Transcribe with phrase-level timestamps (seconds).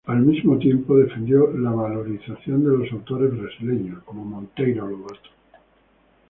[0.07, 5.29] Al mismo tiempo, defendió la valorización de los autores brasileños, como Monteiro Lobato.